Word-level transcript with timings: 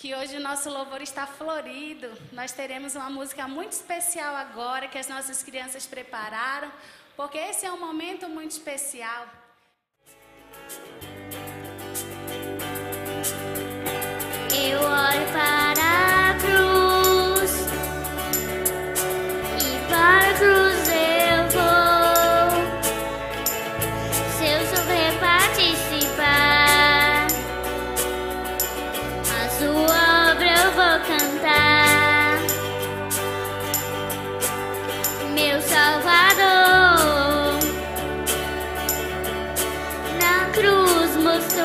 que 0.00 0.14
hoje 0.14 0.34
o 0.34 0.40
nosso 0.40 0.70
louvor 0.70 1.02
está 1.02 1.26
florido. 1.26 2.10
Nós 2.32 2.52
teremos 2.52 2.96
uma 2.96 3.10
música 3.10 3.46
muito 3.46 3.72
especial 3.72 4.34
agora 4.34 4.88
que 4.88 4.96
as 4.96 5.06
nossas 5.06 5.42
crianças 5.42 5.84
prepararam, 5.86 6.72
porque 7.14 7.36
esse 7.36 7.66
é 7.66 7.70
um 7.70 7.78
momento 7.78 8.26
muito 8.26 8.52
especial. 8.52 9.28
gostou 41.30 41.62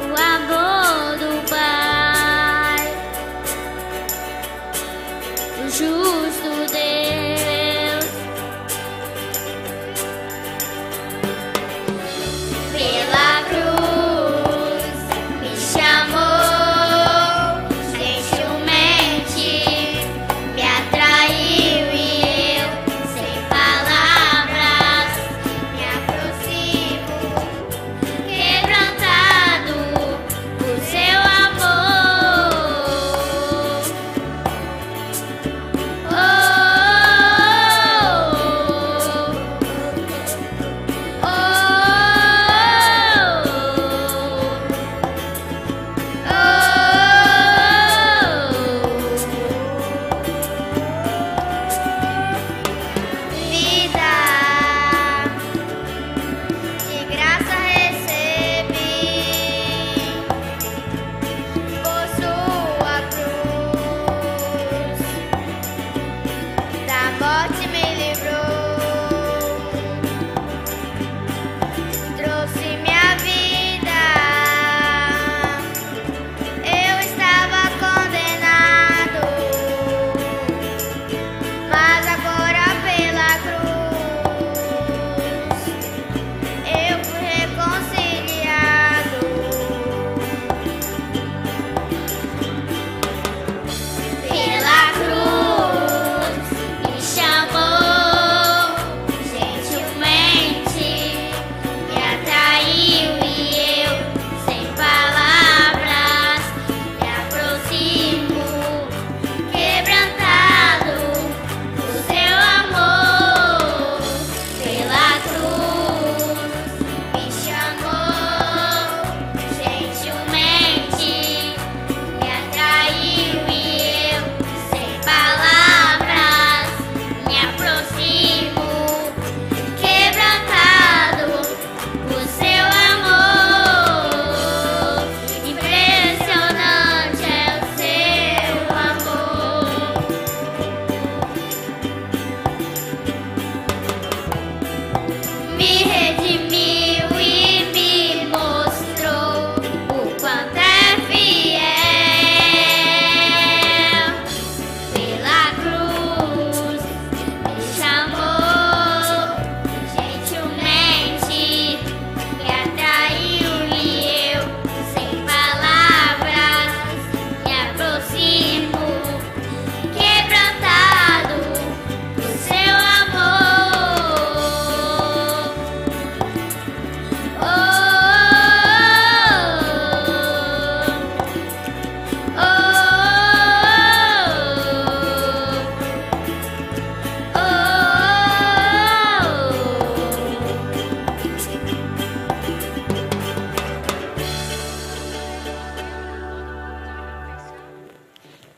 o 0.00 0.14
amor 0.34 1.18
do 1.18 1.30
Pai. 1.48 2.82
Eu 5.58 5.70
juro. 5.70 6.21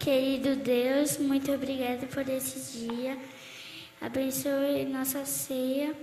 Querido 0.05 0.55
Deus, 0.57 1.17
muito 1.17 1.51
obrigada 1.51 2.07
por 2.09 2.29
esse 2.29 2.79
dia. 2.79 3.17
Abençoe 4.03 4.85
nossa 4.85 5.25
ceia 5.25 5.95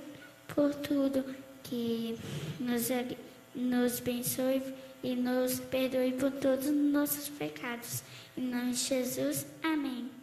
por 0.47 0.73
tudo 0.73 1.23
que 1.61 2.17
nos, 2.59 2.89
nos 3.53 3.99
abençoe 3.99 4.63
e 5.03 5.15
nos 5.15 5.59
perdoe 5.59 6.13
por 6.13 6.31
todos 6.31 6.65
os 6.65 6.73
nossos 6.73 7.29
pecados. 7.29 8.01
Em 8.35 8.41
nome 8.41 8.71
de 8.71 8.79
Jesus, 8.79 9.45
amém. 9.61 10.20